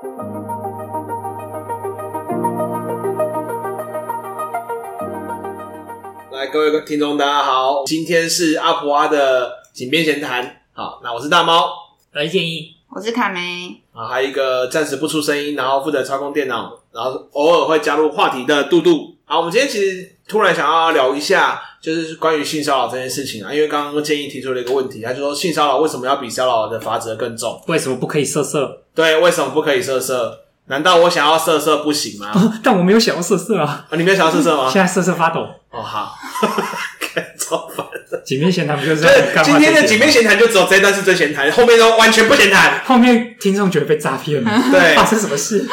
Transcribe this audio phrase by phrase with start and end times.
[0.00, 0.06] 来，
[6.52, 10.62] 各位听众，大家好，今天是阿婆阿的井边闲谈。
[10.72, 11.70] 好，那我是大猫，
[12.14, 13.82] 我是建议，我是卡梅。
[13.92, 19.16] 啊，还有一个暂时不出声音，然后负责操控电脑，然后偶尔会加入话题的杜杜。
[19.24, 27.60] 好，我们今天其实突然想要聊一下，就是关于性骚扰这件事情啊，因为刚刚建议提出了一个问题，他就说性骚扰为什么要比骚扰的罚则更重？
[27.66, 28.82] 为什么不可以色色？
[28.94, 30.40] 对，为什么不可以色色？
[30.66, 32.30] 难道我想要色色不行吗？
[32.36, 33.86] 哦、但我没有想要色色啊！
[33.88, 34.68] 啊，你没有想要色色吗？
[34.70, 35.40] 现在瑟瑟发抖。
[35.70, 36.14] 哦，好，
[37.38, 38.18] 超烦的。
[38.22, 39.06] 井边闲谈不就是？
[39.42, 42.82] 今天的几面闲谈就只有这一段是最闲谈，后面都完全不闲谈。
[42.84, 45.66] 后面听众觉得被诈骗了，对，发生什么事？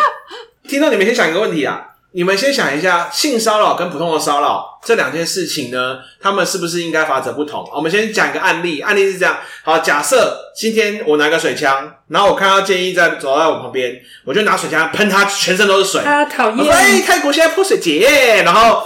[0.65, 1.81] 听众，你们先想一个问题啊。
[2.15, 7.69] 你们先想一下，性骚扰跟普通的骚扰这两件事情呢，他们是不是应该法则不同？
[7.73, 16.01] 我们先讲一个案例，案例是这样：好，假设今天我拿个水枪，然后我看到建议在走在我旁边，我就拿水枪喷他全身都是水。
[16.03, 16.73] 啊，讨厌！
[16.73, 18.81] 哎，泰国现在泼水节，然后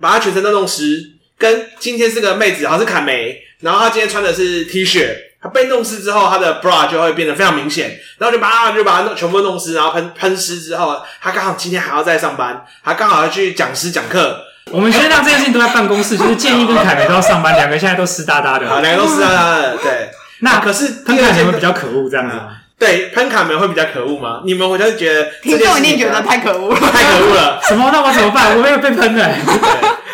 [0.00, 1.10] 把他全身都弄湿。
[1.36, 5.10] 跟今天是个妹子，好像是卡梅，然后她今天穿的是 T 恤。
[5.42, 14.40] 它被弄湿之后，它的 bra 就会变得非常明显，然后就把它就把它弄全部弄湿，然后喷喷湿之后，他刚好今天还要再上班，他刚好要去讲师讲课。
[14.70, 19.76] 我们先让这件事情都在办公室，就是建议跟凯梅都要上班，两个现在都湿哒哒的，好，两个都湿哒哒的。
[19.78, 22.36] 对，那可是喷卡梅会比较可恶，这样子。
[22.78, 24.40] 对，喷卡梅会比较可恶吗？
[24.44, 27.60] 你们我就觉得听众一定觉得太可恶了，太可恶了。
[27.66, 27.90] 什么？
[27.92, 28.56] 那我怎么办？
[28.56, 29.34] 我没有被喷的。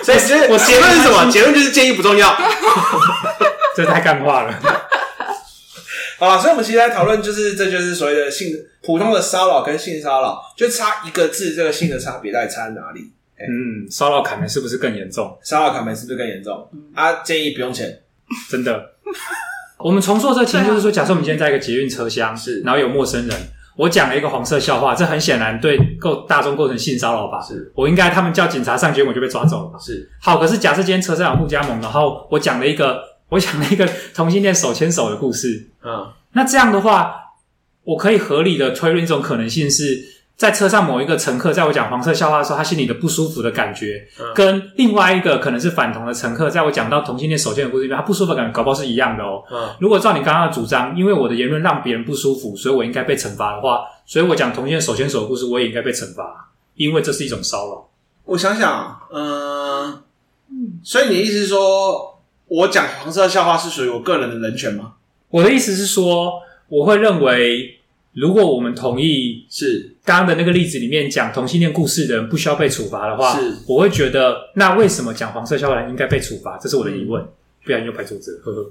[0.02, 1.30] 所以其实我结论是什么？
[1.30, 2.34] 结论就是建议不重要。
[3.76, 4.54] 这太干话了。
[6.18, 8.48] 好啦，所以我们其实来讨论，就是这就是所谓的性
[8.82, 13.00] 普通的骚扰跟性骚扰，就差一个字，这个性的差别到底差在哪里？
[13.38, 15.38] 嗯，骚扰凯门是不是更严重？
[15.44, 16.68] 骚扰凯门是不是更严重？
[16.72, 18.00] 嗯、啊，建议不用钱，
[18.50, 18.84] 真的。
[19.78, 23.36] 我们重塑这个情，就是说，假设我们今天在一个捷运车厢，是，然后有陌生人，
[23.76, 27.40] 我讲了一个黄色笑话，这很显然对构大众构成性骚扰吧？
[27.40, 29.78] 是，我应该他们叫警察上街，我就被抓走了吧？
[29.78, 30.10] 是。
[30.20, 33.06] 好，可是假设今天车上有护家盟，然后我讲了一个。
[33.30, 35.90] 我讲了一个同性恋手牵手的故事，嗯，
[36.38, 37.34] 那这样的话，
[37.82, 40.00] 我可以合理的推论一种可能性是，
[40.36, 49.42] 在车上某一个乘客在我讲黄色笑话的时候，他心里的不舒服的感觉，嗯，跟另外一个可能是反同的乘客，在我讲到同性恋手牵的故事里面，他不舒服的感觉搞不好是一样的哦。
[49.50, 57.88] 嗯，如果照你刚刚的主张，因为我的言论让别人不舒服，所以我应该被惩罚的话，所以我讲同性恋手牵手的故事，我也应该被惩罚，因为这是一种骚扰。
[58.26, 60.02] 我想想，嗯，
[60.84, 62.14] 所以你的意思是说？
[62.50, 64.94] 我讲黄色笑话是属于我个人的人权吗？
[65.30, 67.78] 我的意思是说，我会认为，
[68.14, 76.56] 如果我们同意是刚刚的那个例子里面讲同性恋故事的人不需要被处罚的话，是我会觉得，那为什么讲黄色笑话的人应该被处罚？
[76.58, 77.22] 这是我的疑问。
[77.22, 77.28] 嗯、
[77.64, 78.70] 不然又拍桌子，呵呵。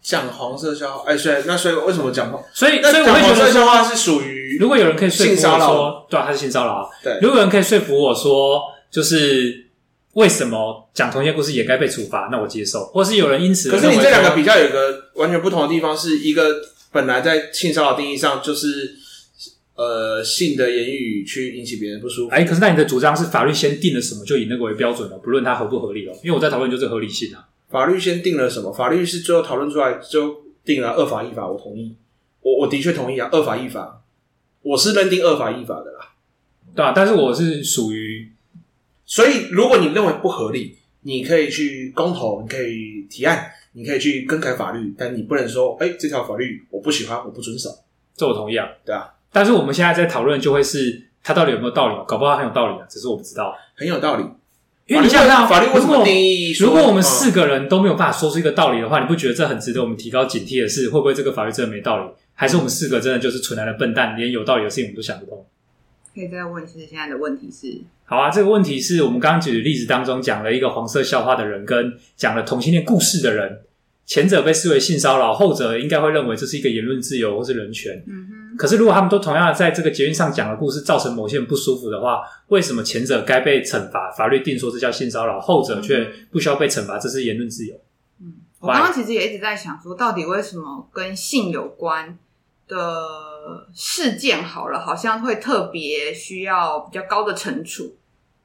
[0.00, 2.40] 讲黄色笑话，哎、欸，所以那所以为什么讲黄？
[2.52, 6.90] 所以所以我会觉得黄色笑话是属于，如果有人可以说服我说，对啊，他是性骚扰。
[7.02, 9.66] 对，如果有人可以说服我说，就是。
[10.14, 12.28] 为什么讲同性故事也该被处罚？
[12.30, 18.94] 那我接受，或是有人因此，可是你这两个比较有一个完全不同的地方，是一个本来在性骚扰定义上就是
[19.74, 22.34] 呃性的言语去引起别人不舒服。
[22.34, 26.12] 哎，可是那你的主张是法律先定了什么就以那个为标准了，不论它合不合理了。
[26.22, 27.48] 因为我在讨论就是合理性啊。
[27.70, 28.70] 法律先定了什么？
[28.70, 31.96] 法律是最后讨论出来就定了二法一法，我同意，
[32.42, 34.02] 我我的确同意啊，二法一法，
[34.60, 36.12] 我是认定二法一法的啦，
[36.76, 38.30] 对啊，但是我是属于。
[39.14, 47.68] 所以，如果你认为不合理，你可以去公投，你可以提案，你可以去更改法律，但你不能说，哎、欸，这条法律我不喜欢，我不遵守。
[48.16, 49.06] 这我同意啊，对啊。
[49.30, 52.04] 但是我们现在在讨论，就会是它到底有没有道理？
[52.08, 53.54] 搞不好很有道理啊，只是我不知道。
[53.76, 54.24] 很有道理，
[54.86, 62.10] 因为你想想，法律为什么定义，如果我们四个人都没有办法说出一个道理的话，你不觉得这很值得我们提高警惕的是，会不会这个法律真的没道理？
[62.32, 65.44] 还是我们四个真的就是纯然的笨蛋，连有道理的事情我们都想不通？
[66.14, 67.80] 可以再问，是现在的问题是？
[68.04, 73.60] 好啊，这个问题是我们刚刚举的例子当中讲了一个黄色笑话的人，跟讲了同性恋故事的人，
[74.04, 78.04] 前者被视为性骚扰，后者应该会认为这是一个言论自由或是人权。
[78.06, 78.56] 嗯哼。
[78.58, 84.10] 可是如果他们都同样在这个节运上讲的故事，造成某些人不舒服的话，为什么前者该被惩罚？
[84.10, 87.74] 法律定说这叫性骚扰，后者却不需要被惩罚，这是言论自由。
[88.20, 92.18] 嗯，我刚刚其实也一直在想说，到底为什么跟性有关
[92.68, 92.76] 的
[93.74, 97.96] 事件好了，好像会特别需要比较高的惩处，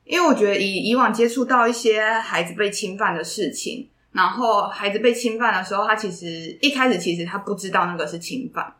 [0.04, 8.74] 因为我觉得以以往接触到一些孩子被侵犯的事情，然后孩子被侵犯的时候，他其实一开始其实他不知道那个是侵犯，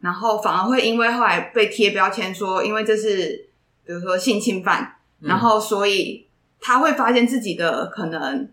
[0.00, 3.48] 然后反而会因为后来被贴标签说，因为这是
[3.84, 6.26] 比如说性侵犯，然后所以
[6.60, 8.48] 他会发现自己的可能。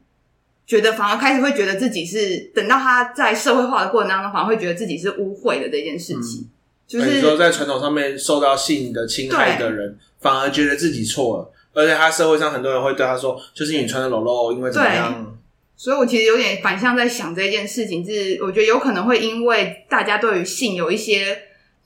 [0.68, 6.46] 觉得反而开始会觉得自己是等到他在社会化的过程当中，反而会觉得自己是污秽的这件事情。
[6.88, 15.38] 就是说在传统上面受到性的侵害的人，反而觉得自己错了，而且他社会上很多人会对他说，就是你穿的裸露，因为怎么样？
[15.76, 21.38] 所以我其实有点反向在想这件事情，是我觉得有可能会因为大家对于性有一些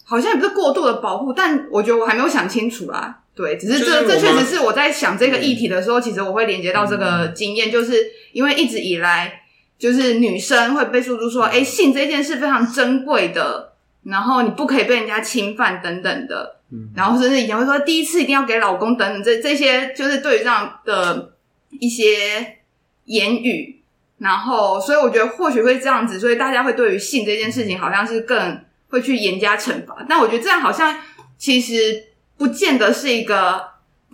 [0.05, 3.17] 好像也不是过度的保护，但我觉得我还没有想清楚啦。
[3.33, 9.41] 对，只是这这确实是我在想这个议题的时候，其实我会连接到这个经验，就是因为一直以来
[9.79, 13.70] 就是女生会被诉诸说，哎，性这件事非常珍贵的。
[14.03, 21.33] 然后你不可以被人家侵犯等等的，嗯，然后甚至以前会说第一次一定要给老公等等，这这些就是对于这样的
[21.69, 22.57] 一些
[23.05, 23.81] 言语，
[24.17, 28.59] 然后所以我觉得或许会这样子，所以大家会对于性这件事情好像是更
[28.89, 30.97] 会去严加惩罚，但我觉得这样好像
[31.37, 32.05] 其实
[32.37, 33.61] 不见得是一个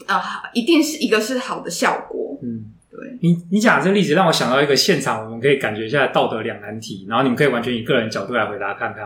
[0.06, 0.22] 呃，
[0.54, 3.18] 一定是一个是好的效果，嗯，对。
[3.22, 9.06] 你你讲的这个例子让我想到一个现场，我们可以感觉一下道德两难题，然后你们可以完全以个人角度来回答看看。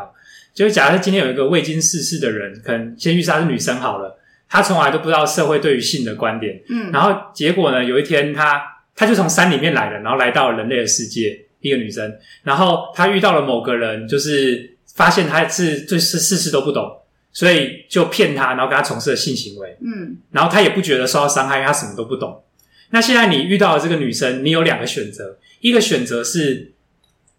[0.54, 4.20] 就是假设今天有一个未经世事的人，可能先预设她是女生好了，
[4.50, 8.62] 她从来都不知道社会对于性的观点，嗯，然后结果呢，有一天她
[8.94, 12.14] 她就从山里面来了，然后来到了人类的世界，一个女生，
[12.44, 16.86] 然后她遇到了某个人，就是发现她是对事事事都不懂，
[17.32, 22.44] 所以就骗她，然后跟她从事了性行为，嗯，然后她也不觉得受到伤害，因为她什么都不懂。
[22.90, 26.74] 那现在你遇到了这个女生，你有两个选择，一个选择是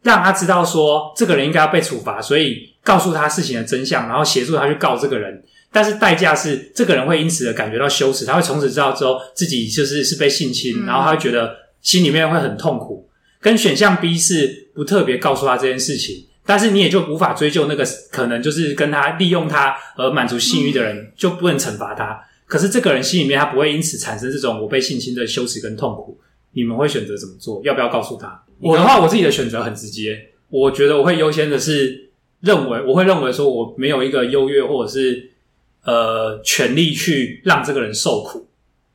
[0.03, 2.72] 让她知道说这个人应该要被处罚，所以。
[2.85, 13.09] 告诉他事情的真相，然后协助他去告这个人，但是代价是这个人会因此而感觉到羞耻，他会从此知道之后自己就是是被性侵，嗯，然后他会觉得心里面会很痛苦。
[13.41, 22.21] 跟选项 B 是不特别告诉他这件事情，但是你也就无法追究那个可能就是跟他利用他而满足性欲的人，嗯，就不能惩罚他。
[22.47, 26.21] 可是这个人心里面他不会因此产生这种我被性侵的羞耻跟痛苦。
[26.53, 27.63] 你们会选择怎么做？
[27.65, 28.43] 要不要告诉他？
[28.61, 30.19] 我的话，我自己的选择很直接，
[30.51, 32.11] 我觉得我会优先的是。
[32.43, 35.31] 认为我会认为说我没有一个优越或者是
[35.85, 38.47] 呃权利去让这个人受苦，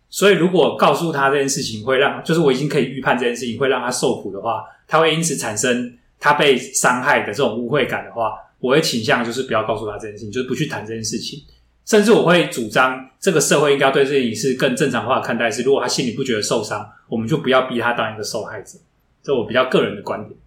[0.09, 11.41] 所以如果告诉他这件事情会让，就是我已经可以预判这件事情会让他受苦的话，他会因此产生他被伤害的这种污秽感的话，我会倾向就是不要告诉他这件事情，就是不去谈这件事情，
[11.85, 18.77] 甚至我会主张这个社会应该要对这件事更正常化的看待，是如果他心里不觉得受伤，我们就不要逼他当一个受害者，
[19.23, 20.37] 这我比较个人的观点。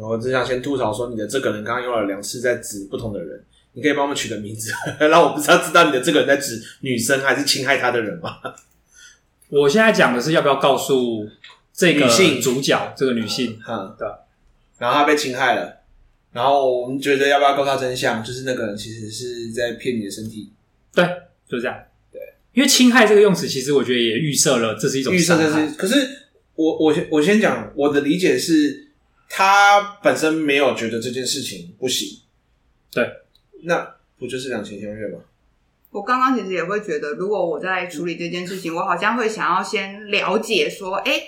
[0.00, 4.70] 我只想先吐槽说，你的这个人刚刚用了两次在指不同的人，你可以帮我们取个名字，
[5.08, 8.36] 让我不知道知道你的这个人在指女生还是侵害她的人吗？
[9.50, 11.28] 我现在讲的是要不要告诉
[11.72, 14.06] 这个女性主角这个女性，嗯，对。
[14.78, 15.80] 然后她被侵害了，
[16.32, 18.22] 然后我们觉得要不要告诉她真相？
[18.22, 20.52] 就是那个人其实是在骗你的身体，
[20.94, 21.04] 对，
[21.48, 21.76] 就是这样。
[22.12, 22.20] 对，
[22.52, 25.74] 因为侵害这个用词，其实我觉得也预设了这是一种预设，这是。
[25.76, 25.96] 可是
[26.54, 28.87] 我我我先讲我的理解是。
[29.28, 32.20] 他本身没有觉得这件事情不行，
[32.90, 33.06] 对，
[33.64, 35.20] 那不就是两情相悦吗？
[35.90, 41.22] 我刚刚其实也会觉得，如果我在处理这件事情，我好像会想要先了解说，哎、欸，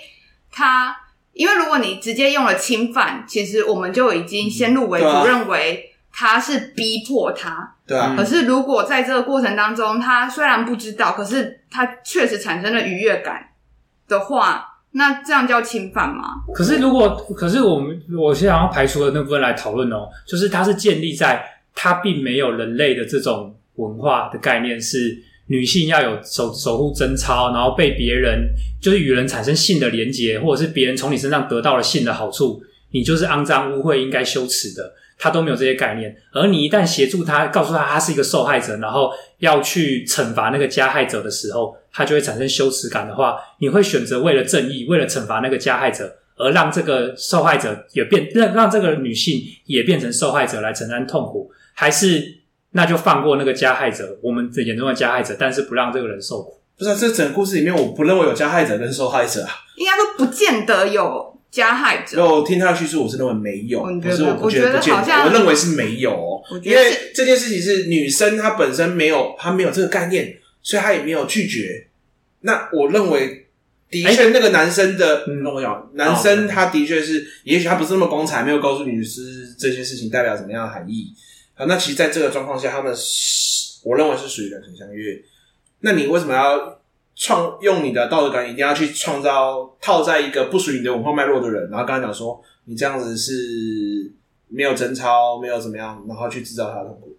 [0.51, 0.95] 他，
[1.33, 8.15] 因为如果你直接用了侵犯，其实我们就已经先入为主认为他是逼迫他，对啊。
[8.17, 13.51] 可是如果在这个过程当中，他虽然不知道，可是他确实产生了愉悦感
[14.07, 14.69] 的话。
[14.93, 16.23] 那这样叫侵犯吗？
[16.53, 21.43] 可是如果，可是我们我现在要排除的那部分来讨论哦，就是它是建立在
[21.73, 25.17] 它并没有人类的这种文化的概念，是
[25.47, 28.49] 女性要有守守护贞操，然后被别人
[28.81, 34.93] 就是与人产生性的连结，或者是别人从你身上得到了性的好处，你就是肮脏污秽，应该羞耻的。
[35.23, 52.39] 他都没有这些概念，而你一旦协助他，告诉他他是一个受害者，然后要去惩罚那个加害者的时候，他就会产生羞耻感的话，你会选择为了正义，为了惩罚那个加害者，而让这个受害者也变让让这个女性也变成受害者来承担痛苦，还是
[52.71, 56.61] 那就放过那个加害者，我们眼中的加害者，但是不让这个人受苦？
[56.77, 61.29] 不是啊，这整个故事里面，我不认为有加害者跟受害者啊，应该说不见得有。
[61.51, 71.87] 加害者，我听他的叙述，我是认为没有，可是我不觉得，好像，我认为是没有哦，因为这件事情是女生她本身没有，她没有这个概念，所以他也没有拒绝。
[72.41, 73.47] 那我认为，
[73.89, 81.13] 的确那个男生的，那我讲，男生他的确是，也许他不是那么光彩，没有告诉女士这些事情代表什么样的含义。
[81.53, 85.21] 好，那其实在这个状况下，他们是，我认为是属于两情相悦。
[85.79, 86.77] 那你为什么要？
[87.13, 94.11] 创用你的道德感，一定要去创造套在一个不属于你的文化脉络的人，然后跟他讲说，你这样子是
[94.47, 97.10] 没有贞操，没有怎么样，然后去制造他的痛苦。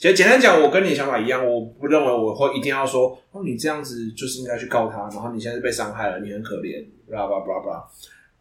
[0.00, 7.84] 其实简单讲，我跟你想法一样，我不认为我会一定要说，哦，你这样子就是应该去告他，然后你现在被伤害了，你很可怜，巴拉巴拉巴拉，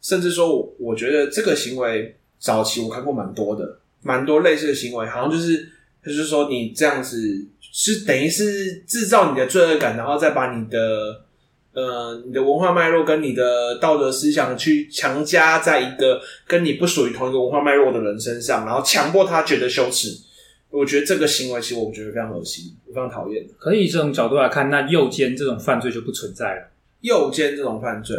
[0.01, 5.67] 甚至说我，我觉得这个行为早期我看过蛮多的，蛮多类似的行为，好像就是
[6.01, 7.19] 就是说你这样子
[7.59, 11.25] 是等于是制造你的罪恶感，然后再把你的
[11.73, 20.28] 呃你的文化脉络跟你的道德思想去强加在一个跟你不属于同一个文化脉络的人身上，然后强迫他觉得羞耻。
[20.71, 23.43] 我觉得这个行为其实我觉得非常恶心，非常讨厌。
[23.57, 26.71] 可以这种角度来看，那诱奸这种犯罪就不存在了。
[27.01, 28.15] 诱奸这种犯罪，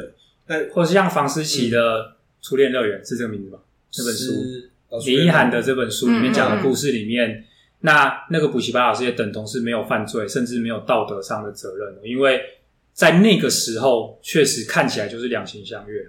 [0.48, 2.00] 那或是像房思琪的
[2.42, 3.58] 《初恋乐园》是这个名字吧？
[3.92, 4.32] 这本书，
[5.06, 7.44] 林一涵的这本书里面讲的故事里面，嗯、
[7.82, 12.40] 那那个补习班老师也等同是没有犯罪，甚至没有道德上的责任，因为
[12.92, 16.08] 在那个时候确实看起来就是两情相悦。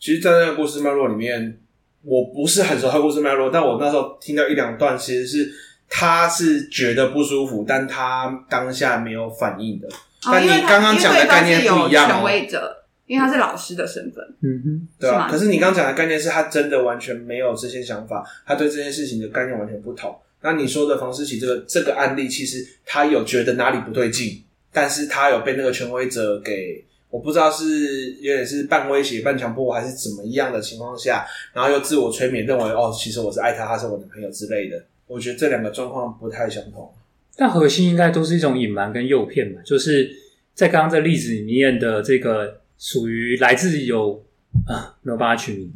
[0.00, 1.58] 其实，在那个故事脉络里面。
[2.04, 5.52] 我不是很熟他故事脉络，但我那时候听到一两段，其实是
[5.88, 9.86] 他是觉得不舒服，但他当下没有反应的。
[9.88, 15.28] 哦、但你刚刚讲的概念不一样，权威者，因为他是老师的身份，嗯哼，对啊。
[15.30, 20.16] 可是你刚刚讲的概念是他真的完全没有这些想法，他对这件事情的概念完全不同。
[20.40, 24.42] 那你说的房思琪这个这个案例，其实他有觉得哪里不对劲，
[24.72, 26.84] 但是他有被那个权威者给。
[27.12, 34.82] 我不知道是有点是半威胁、半强迫，还是怎么样的情况下，然后又自我催眠，认为哦，其实我是爱他，他是我的朋友之类的。
[35.06, 36.90] 我觉得这两个状况不太相同。
[37.36, 40.10] 但核心应该都是一种隐瞒跟诱骗嘛，就是
[40.54, 44.24] 在刚刚这例子里面的这个属于来自有
[44.66, 45.70] 啊，没有办法取名，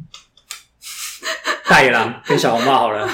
[1.69, 3.07] 大野狼跟小红帽好了，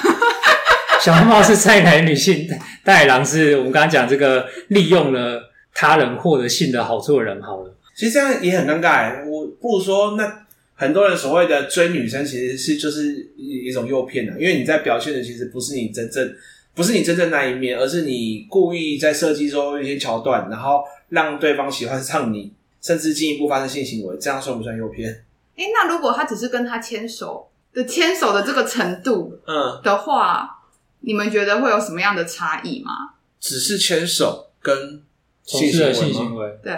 [1.02, 2.48] 小红帽是在来女性，
[2.86, 7.76] 大野狼是我们刚刚讲这个利用了他人获得性的好处的人好了。
[7.96, 9.24] 其实这样也很尴尬。
[9.28, 10.46] 我不如说，那
[10.76, 16.36] 很多人所谓的追女生，其实是就是一一种诱骗的，因为你在表现的其实不是你真正，
[16.74, 25.24] 不是你真正那一面，而是你故意在设计说一些桥段，然后让对方喜欢上你，甚至进一步发生性行为，这样算不算诱骗？
[25.56, 32.92] 诶，那如果他只是跟他牵手的牵手的这个程度，嗯的话，嗯、你们觉得会有什么样的差异吗？
[33.40, 35.04] 只是牵手跟
[35.44, 36.74] 性行为，性行为对。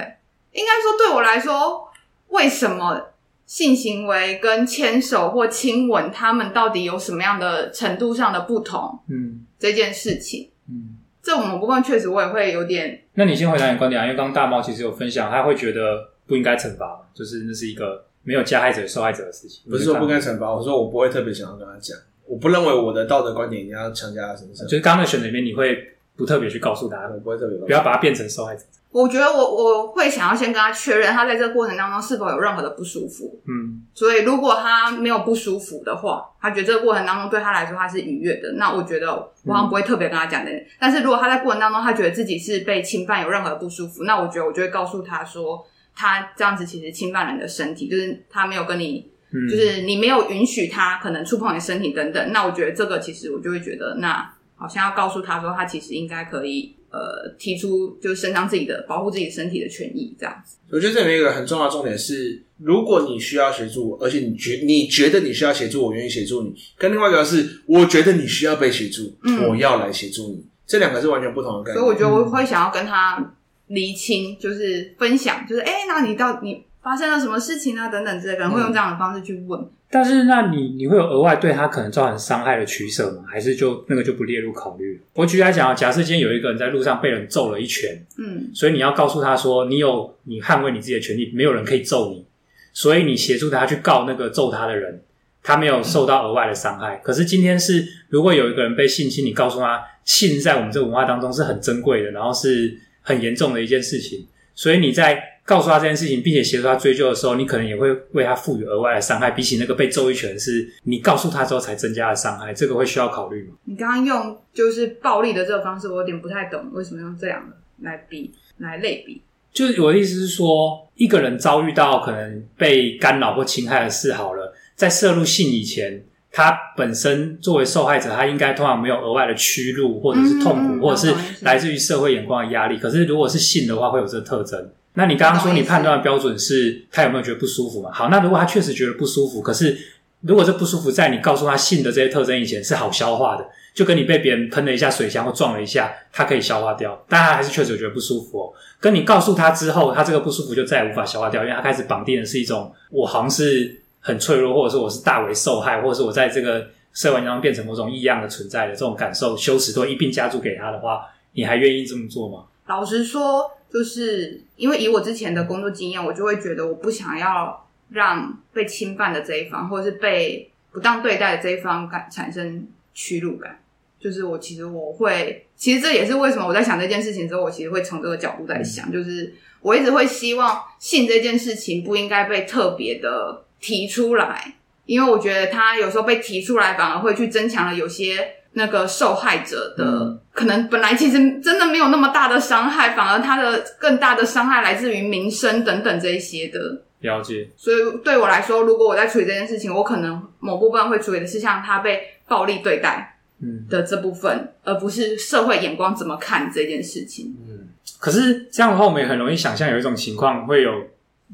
[0.56, 1.90] 应该说，对我来说，
[2.30, 3.10] 为什么
[3.46, 8.98] 性行为跟牵手或亲吻，他们到底有什么样的程度上的不同？
[9.10, 13.04] 嗯，这件事情，嗯，这某部分确实我也会有点。
[13.16, 19.62] 那你先回答你的观点啊，因为刚刚大猫其实有分享，他会觉得不应该惩罚，就是那是一个没有加害者、受害者的事情。
[19.70, 24.66] 不是说不该惩罚，我说我不会特别想要跟他讲，我不认为我的道德观点一定要强加在身上。
[24.66, 28.64] 就是刚刚的选择里面，你会不特别去告诉他，我不会特别，不要把他变成受害者。
[28.96, 33.38] 我觉得我我会想要先跟他确认，他在这个过程当中是否有任何的不舒服。
[33.46, 40.50] 嗯，所以如果他没有不舒服的话，他觉得这个过程当中对他来说他是愉悦的，那我觉得我好像不会特别跟他讲的。
[40.50, 45.62] 嗯、但是如果他在过程当中他觉得自己是被侵犯，有任何的不舒服，那我觉得我就会告诉他说，
[45.94, 52.32] 他这样子其实侵犯人的身体，就是他没有跟你，嗯、就是你没有允许他可能触碰你的身体等等。
[52.32, 56.78] 那我觉得这个其实我就会觉得，那好像要告诉他说，他其实应该可以。
[56.96, 60.56] 呃，提出就是伸张自己的、保护自己身体的权益，这样子。
[60.72, 66.56] 我觉得这里面有一个很重要的重点是，如果你需要协助，而且你觉你觉得你需要协助，我愿意协助你。
[66.78, 70.46] 跟另外一个是，我觉得你需要被协助，嗯、我要来协助你。
[70.66, 71.75] 这两个是完全不同的概念。
[71.75, 73.36] 所以我觉得我会想要跟他
[73.68, 77.88] 厘清，就是分享，就是哎、欸，那你到你发生了什么事情啊？
[77.89, 79.60] 等等之类的，可能会用这样的方式去问。
[79.60, 83.24] 嗯但是，那你你会有额外对他可能造成伤害的取舍吗？
[83.25, 85.00] 还是就那个就不列入考虑？
[85.13, 92.25] 我举例来讲啊，假设今天有一个人在路上被人揍了一拳，嗯，所以你要告诉他说，你有你捍卫你自己的权利，没有人可以揍你，
[92.74, 95.01] 所以你协助他去告那个揍他的人，
[95.42, 97.00] 他没有受到额外的伤害。
[97.01, 105.35] 可是今天是如果有一个人被性侵，你告诉他性在我们这个文化当中是很珍贵的，然后是很严重的一件事情，所以你在。
[105.46, 113.54] 告诉他这件事情，并且协助他追究的时候，你可能也会为他赋予额外的伤害，比起那个被揍一拳是你告诉他之后才增加的伤害，这个会需要考虑吗？
[113.66, 117.56] 你刚刚用就是暴力的这个方式，我有点不太懂，为什么用这样的
[117.88, 119.22] 来比来类比？
[119.54, 132.80] 就是我的意思是说，一个人遭遇到可能被干扰或侵害的事，好了，在涉入性以前，他本身作为受害者，他应该通常没有额外的屈辱或者是痛苦，或者是来自于社会眼光的压力。
[132.80, 134.72] 可是如果是性的话，会有这个特征。
[134.96, 137.92] 那你刚刚说你判断的标准是他有没有觉得不舒服嘛？
[137.94, 139.78] 好，那如果他确实觉得不舒服，可是
[140.22, 148.54] 如果这不舒服在你告诉他性的这些特征以前是好消化的，就跟你被别人喷了一下水箱或撞了一下，他可以消化掉，但他还是确实有觉得不舒服哦。
[148.80, 162.46] 跟你告诉他之后，他这个不舒服就再也无法消化掉，因为他开始绑定的是一种我好像是很脆弱，或者说我是大为受害，或者是我在这个社会当中变成某种异样的存在的这种感受，羞耻都一并加注给他的话，你还愿意这么做吗？
[162.68, 163.52] 老实说。
[163.72, 173.60] 就是因为以我之前的工作经验，我就会觉得我不想要让被侵犯的这一方，或者是被不当对待的这一方感产生屈辱感。
[174.00, 184.56] 就是我其实我会，其实这也是为什么我在想这件事情之后，我其实会从这个角度在想，就是我一直会希望性这件事情不应该被特别的提出来，
[184.86, 196.82] 因为我觉得他有时候被提出来，反而会去增强了有些那个受害者的、嗯、可能本来其实真的没有那么大的伤害，反而他的更大的伤害来自于民生等等这一些的。
[197.00, 197.48] 了解。
[197.56, 203.12] 所以对我来说，如果我在处理这件事情，我可能某部分会处理的是像他被暴力对待。
[203.42, 207.36] 嗯的这部分，而不是社会眼光怎么看这件事情。
[207.46, 207.68] 嗯，
[208.00, 210.72] 可是这样的话，我们也很容易想象有一种情况会有，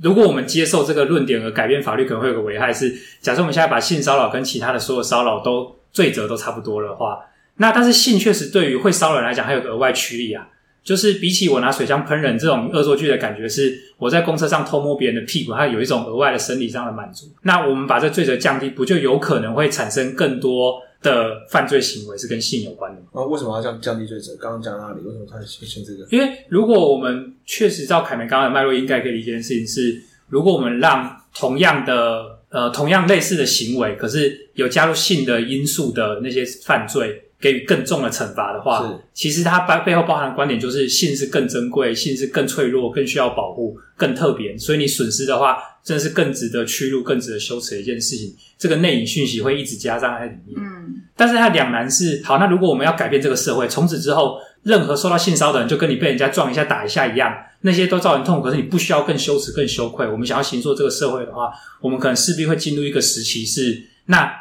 [0.02, 7.26] 如果我们接受这个论点而改变法律，可能会有个危害是，假设我们现在把性骚扰跟其他的所有骚扰都罪责都差不多的话，
[7.58, 10.48] 那但是性确实对于会骚扰人来讲，还有个额外驱力啊，
[10.84, 17.28] 就是比起我拿水枪喷人这种恶作剧的感觉，是我在公车上偷摸别人的屁股，它有一种额外的生理上的满足。
[17.44, 20.82] 那我们把这罪责降低，不就有可能会产生更多？
[21.04, 23.08] 的犯罪行为是跟性有关的吗？
[23.14, 24.38] 啊，为什么要降降低罪责？
[24.40, 25.02] 刚刚讲到哪里？
[25.02, 26.06] 为什么他先先这个？
[26.12, 44.56] 因为如果我们确实照凯梅刚刚的脉络，应该可以理解的事情是，如果我们让同样的呃同样类似的行为，可是有加入性的因素的那些犯罪，给予更重的惩罚的话，其实它背背后包含的观点就是性是更珍贵，性是更脆弱，更需要保护，更特别。
[44.58, 48.36] 所以你损失的话，真的是更值得屈辱、更值得羞耻的一件事情。
[48.58, 50.56] 这个内隐讯息会一直加上在里面。
[50.58, 60.08] 嗯，但是它两难是：好，那如果我们要改变这个社会，从此之后，任何受到性骚扰的人，就跟你被人家撞一下、打一下一样，那些都造成痛苦，可是你不需要更羞耻、更羞愧。
[60.08, 64.32] 我们想要行塑这个社会的话，我们可能势必会进入一个时期是那。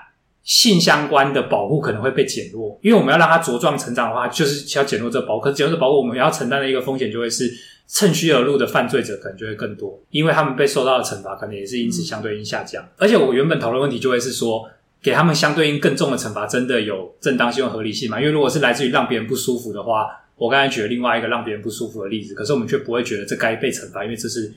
[0.43, 5.43] 性相关的保护可能会被减弱，因为我们要让它茁壮成长的话，就是要减弱这保护。
[5.43, 7.53] 可是减弱这保护，我们要承担的一个风险就会是
[7.87, 12.83] 趁虚而入的犯罪者可能就会更多，因为他们被受到的惩罚可能也是因此相对应下降。
[12.97, 14.67] 而且我原本讨论问题就会是说，
[15.03, 18.19] 给他们相对应更重的惩罚，真的有正当性和合理性吗？
[18.19, 20.07] 因为如果是来自于让别人不舒服的话，
[20.41, 24.50] 我刚才举了另外一个让别人不舒服的例子，可是我们却不会觉得这该被惩罚，因为这是。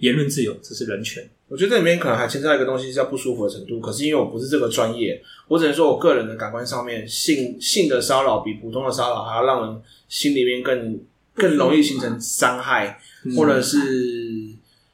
[0.00, 1.28] 言论自由，这是人权。
[1.48, 3.80] 我觉得这里面可能还牵涉一个东西，是叫不舒服的程度。
[3.80, 11.00] 可是因为我不是这个专业，我只能说我个人的感官上面，性性的骚扰比普通的骚扰还要让人心里面更
[11.34, 13.80] 更容易形成伤害，嗯、或者是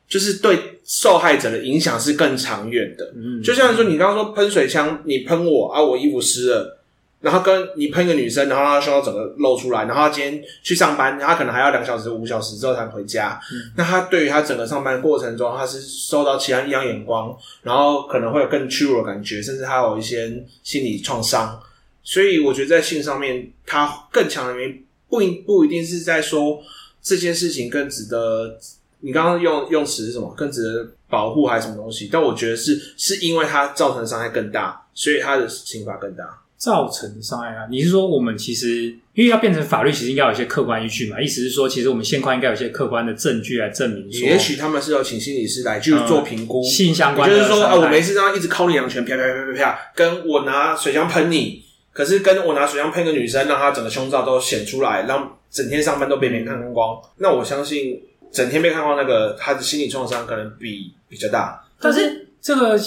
[0.09, 3.13] 就是对受害者的影响是更长远的。
[3.15, 6.79] 嗯，就像说你刚刚说喷水枪，你喷我啊，我衣服湿了。
[7.25, 13.41] 然后跟你喷一个女生，然后让她胸罩整个露出来，然后她今天去上班，她可能还要两小时、五小时之后才回家。
[13.51, 21.59] 嗯、那她对于她整个上班过程中，她是受到其他异样眼光，然后可能会有更屈辱的感觉，甚至还有一些心理创伤。
[22.03, 26.61] 所以我觉得在性上面，她更强的原因不一不一定是在说
[27.03, 28.59] 这件事情更值得。
[29.01, 30.35] 你刚刚用用词是什么？
[30.35, 32.09] 更值得保护还是什么东西？
[32.11, 36.25] 但我觉得是是因为它造成的伤害更大，所以它的刑罚更大。
[36.65, 37.67] 造成伤害啊？
[37.71, 41.21] 你是说我们其实因为要变成法律，其实应该有一些客观依据嘛？
[41.21, 44.27] 意思是说，其实我们现况应该有一些客观的证据来证明说。
[44.27, 47.37] 也许他们是要请心理师来去做评估，嗯、性相关的。
[47.37, 56.99] 就是说，啊，我没事，让他一直敲你两拳，啪啪啪啪啪，跟我拿水枪喷你，可是跟我拿水枪喷个女生，让她整个胸罩都显出来，让整天上班都被别人看光。
[57.19, 58.01] 那我相信，
[58.33, 61.63] 整天被看光那个，他的心理创伤可能比比较大。
[61.79, 62.81] 但是这个。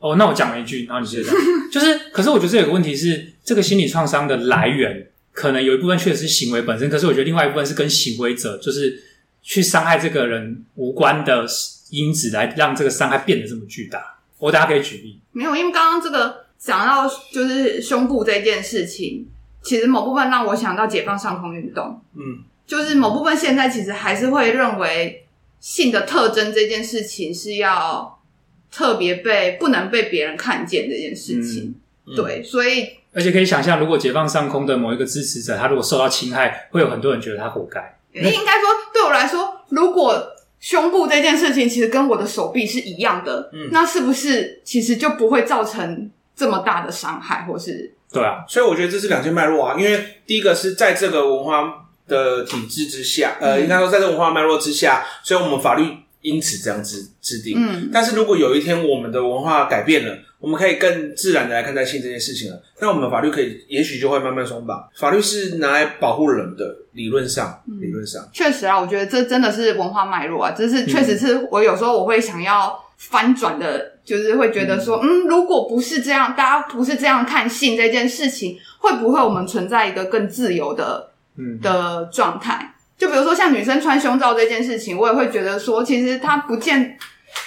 [0.00, 1.34] 哦，那我讲了一句，然后你接着讲，
[1.72, 9.02] 就是，可是我觉得这有个问题是，这个心理创伤的来源可能有一部分确实是行为本身，可是我觉得另外一部分是跟行为者，就是
[9.42, 11.44] 去伤害这个人无关的
[11.90, 14.18] 因子，来让这个伤害变得这么巨大。
[14.38, 19.26] 我大家可以举例，没有，因为刚刚这个讲到就是胸部这件事情，
[19.62, 25.26] 其实某部分让我想到解放上空运动，嗯，就是某部分现在其实还是会认为
[25.58, 28.16] 性的特征这件事情是要。
[28.70, 31.74] 特别被不能被别人看见这件事情，
[32.06, 37.98] 嗯嗯、对，所以而且可以想象，如果解放上空的某一个支持者，他如果受到侵害，会有很多人觉得他活该。
[38.12, 40.22] 应该说，对我来说，如果
[40.60, 48.44] 胸部这件事情其实跟我的手臂是一样的，嗯，那是不是其实就不会造成这么大的伤害，或是对啊？
[48.48, 55.84] 所以我觉得这是两件脉络啊，因为第一个是在这个文化的体制之下，呃，应该说在这个文化脉络之下，所以我们法律。
[56.20, 64.88] 因此这样制制定，嗯，但是如果有一天我们的文化改变了，我们可以更自然的来看待性这件事情了，那我们的法律可以，也许就会慢慢松绑。
[64.96, 81.60] 法律是拿来保护人的，理论上，嗯、理论上，确实啊，我觉得这真的是文化脉络啊，这是确实是我有时候我会想要翻转的，就是会觉得说，嗯，嗯，如果不是这样，大家不是这样看性这件事情，会不会我们存在一个更自由的，嗯。
[81.60, 82.74] 的状态？
[82.98, 86.98] 就比如说像女生穿胸罩这件事情，我也会觉得说，其实它不见，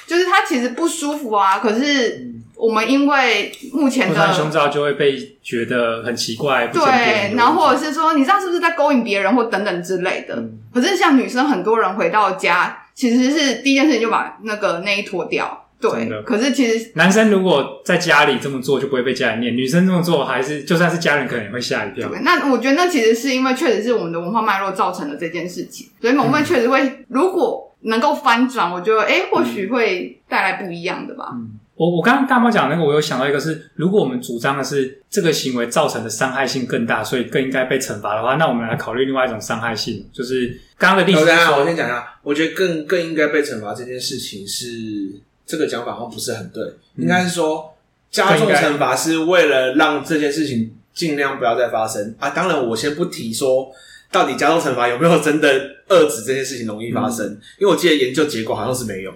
[0.07, 1.59] 就是它其实不舒服啊。
[1.59, 10.35] 可是我们因为目前的胸罩就会被觉得很奇怪，对，然后或者是说你这样是不是在勾引别人或等等之类的。
[10.35, 15.60] 嗯、可是像女生，很多人回到家其实是第一件事情就把那个内衣脱掉。
[15.81, 22.07] 对，可是其实男生如果在家里这么做就不会被家人念，女生这么做还是就算是家人可能也会吓一跳。
[22.21, 31.29] 那我觉得那其实是因为确实是我们的文化脉络造成的这件事情，所以我们确实会、嗯、如果能够翻转，我觉得哎，或许会带来不一样的吧。
[31.33, 41.19] 嗯，我我刚刚大猫讲那个，我有想到一个是，如果我们主张的是这个行为造成的伤害性更大，所以更应该被惩罚的话，那我们来考虑另外一种伤害性，就是刚刚的例子。
[41.21, 45.19] 我先讲一下，我觉得更更应该被惩罚这件事情是。
[45.51, 46.63] 这个讲法好像不是很对，
[46.95, 47.73] 应该是说
[48.09, 52.29] 加重惩罚是为了让这件事情尽量不要再发生啊。
[52.29, 53.69] 当然，我先不提说
[54.09, 55.49] 到底加重惩罚有没有真的
[55.89, 59.11] 遏制这件事情容易发生，嗯、因为我记得研究结果好像是没有。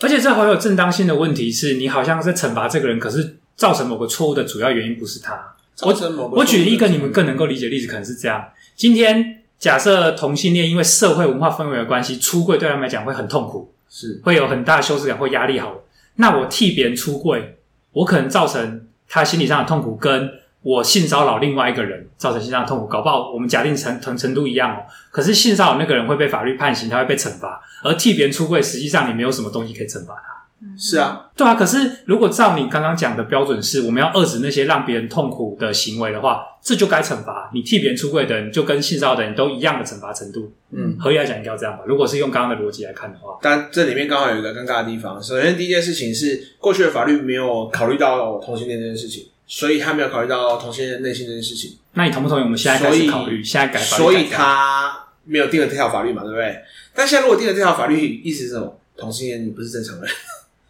[0.00, 5.54] 而且这好有正当性的问题是，你好像在惩罚这个人，可是造成某个错误的主要原因不是他。
[5.80, 8.44] 我我举一个你们更能够理解的例子，可能是这样：
[8.76, 13.72] 今天假设同性恋因为社会文化氛围的关系，出柜对他们来讲会很痛苦。
[13.88, 15.58] 是会有很大的羞耻感或压力。
[15.58, 15.74] 好，
[16.16, 17.56] 那我替别人出柜，
[17.92, 20.30] 我可能造成他心理上的痛苦，跟
[20.62, 24.82] 我性骚扰另外一个人造成心理上的痛苦，搞不好我们假定程程程度一样哦。
[25.10, 30.37] 可是性骚扰那个人会被法律判刑，他会被惩罚，而替别人出柜，实际上你没有什么东西可以惩罚他。
[30.76, 31.54] 是啊，对啊。
[31.54, 37.48] 可是如果照你刚刚讲的标准是，我们要遏制那些让别人痛苦的行为的话，这就该惩罚。
[37.54, 40.52] 你替别人出柜的人，就跟性骚扰的人都一样的惩罚程度。
[40.72, 41.84] 嗯，合理来讲应该要这样吧？
[41.86, 45.22] 如果是用刚刚的逻辑来看的话，但这里面刚好有一个尴尬的地方。
[45.22, 51.78] 首先，第一件事情是过去的法律没有考虑到同性恋这件事情，所以他没有考虑到同性恋内心这件事情。
[51.92, 53.44] 那你同不同意我们现在开始考虑？
[53.44, 56.22] 现在改法律，所以他没有定了这条法律嘛？
[56.22, 56.58] 对不对？
[56.94, 58.76] 但现在如果定了这条法律，意思是什么？
[58.96, 60.10] 同性恋你不是正常人。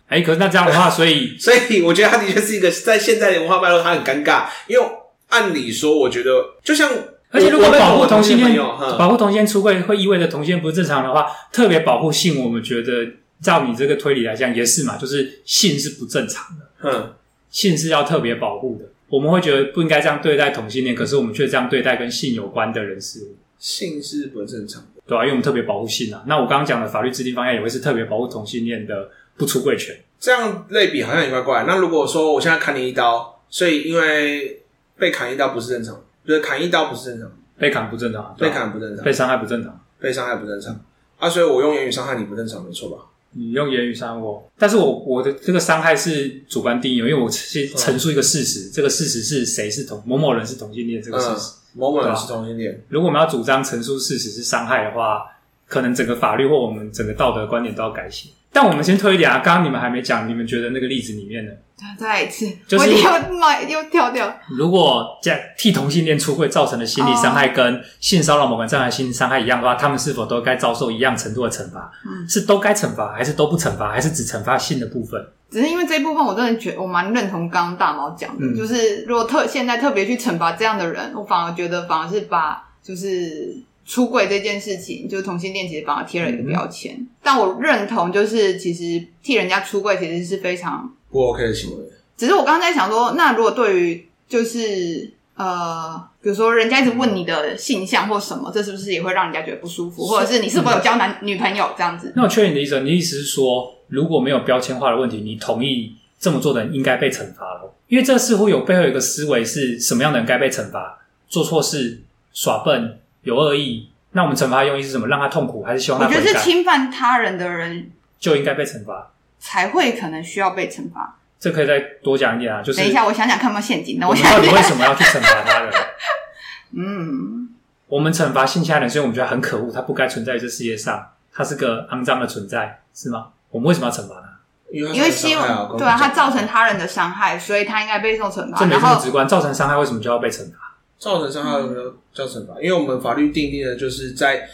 [0.08, 4.46] 哎，可是那这样的话，所以 所以我觉得他的确是一个在现在的文化脉络，他很尴尬。
[4.66, 4.84] 因为
[5.28, 6.30] 按理说，我觉得
[6.64, 6.90] 就像
[7.30, 8.56] 而且如果保护同性恋，
[8.98, 13.06] 保护同性恋出柜会意味着同性恋不是正常的话，特别保护性，我们觉得
[13.42, 17.12] 照你这个推理来讲也是嘛，就是性是不正常的，嗯，
[17.50, 18.86] 性是要特别保护的。
[19.10, 23.36] 我们会觉得不应该这样对待同性恋，可是我们却这样对待跟性有关的人事物。
[23.58, 26.22] 性是不正常的，对啊，因为我们特别保护性啊。
[26.26, 29.10] 那我刚刚讲的法律制定方向也会是特别保护同性恋的。
[29.38, 31.64] 不出柜权，这样类比好像也怪怪。
[31.66, 34.60] 那如果说我现在砍你一刀，所以因为
[34.98, 40.78] 被砍一刀不是正常，就是砍一刀不是正常，被砍不正常，被砍不正常，被伤害不正常，被伤害不正常
[41.18, 41.30] 啊！
[41.30, 43.04] 所以我用言语伤害你不正常，没错吧？
[43.32, 52.82] 你用言语伤害我，但是我我的这个伤害是主观定义，因为我先陈述一个事实，嗯、这个事实是谁是同某某人是同性恋这个事实，嗯、某某人是同性恋。
[52.88, 55.24] 如果我们要主张陈述事实是伤害的话，
[55.66, 58.30] 可能整个法律或我们整个道德观点都要改写。
[58.52, 61.52] 但我们先推一点啊，刚刚你们还没讲，你们觉得那个例子里面呢？
[61.96, 64.36] 再来一次，就是我又又跳掉。
[64.48, 71.92] 如果在替同性恋出柜造成的心理伤害跟性骚扰某个人造成的心理伤害一样的话，他们是否都该遭受一样程度的惩罚？
[72.04, 75.24] 嗯，是都该惩罚，还是都不惩罚，还是只惩罚性的部分？
[75.50, 83.56] 只是因为这一部分，我真的觉得我蛮认同刚刚大毛讲的，嗯、就是如果特现在特别去惩罚这样的人，我反而觉得反而是把就是。
[83.88, 86.94] 出柜这件事情，就是同性恋，其实帮他贴了一个标签。
[86.94, 91.84] 嗯、但我认同，就是其实替人家出柜，其实是非常不 OK 的行为。
[92.14, 100.04] 只是我刚刚在想说，那如果对于就是呃，比如说人家一直问你的性向或什么，这是不是也会让人家觉得不舒服？
[100.04, 102.12] 或者是你是否有交男、嗯、女朋友这样子？
[102.14, 107.74] 那我确认你的意思，你的意思是说，如果没有标签化的问题，你同意这么做的人应该被惩罚了？
[107.86, 110.98] 因为这似乎有背后有一个思维，是什么样的人该被惩罚？
[111.26, 112.02] 做错事、
[112.34, 112.98] 耍笨。
[113.28, 115.06] 有恶意，那我们惩罚用意是什么？
[115.06, 116.06] 让他痛苦，还是希望他？
[116.06, 121.16] 我觉得是侵犯他人的人就应该被惩罚，才会可能需要被惩罚。
[121.38, 123.98] 这可以再多讲一点啊，就是等一下，我想想看有没有陷阱。
[124.00, 125.72] 那我们到底为什么要去惩罚他人？
[126.74, 127.50] 嗯，
[127.86, 133.26] 我们惩罚性侵害人，所以我们觉得很可恶，他不该存在于这世界上，他是个肮脏的存在，是吗？
[133.50, 134.38] 我们为什么要惩罚他？
[134.72, 138.58] 因为因为希望对啊，他造成他人的伤害，所以他应该被受惩罚。
[138.58, 140.67] 这没这么直观，造成伤害为什么就要被惩罚？
[140.98, 142.54] 造成伤害有没有叫惩罚？
[142.60, 144.48] 因为我们法律定定的就是在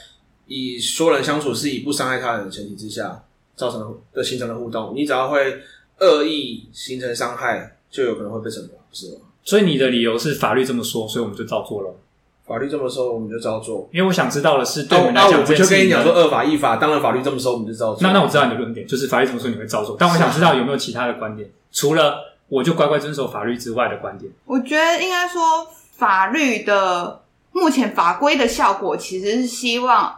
[0.46, 3.24] 以说人相处是以不伤害他人的前提之下
[3.56, 4.92] 造成的形成的互动。
[4.94, 5.58] 你只要会
[6.00, 9.22] 恶意形成伤害，就有可能会被惩罚，不是吗？
[9.42, 11.94] 所以你的理由是法律这么说，所以我们就照做了。
[12.46, 13.88] 法律这么说，我们就照做。
[13.90, 16.76] 因为我想知道的是，对我们来讲，我就跟你讲说，恶法亦法。
[16.76, 18.02] 当然，法律这么说，我们就照做。
[18.02, 19.96] 那那我知道你的论点，就是法律这么说你会照做。
[19.98, 22.16] 但我想知道有没有其他的观点，除了
[22.48, 24.30] 我就乖乖遵守法律之外的观点。
[24.44, 25.66] 我觉得应该说。
[25.96, 30.14] 法律的目前法规的效果，其实是希望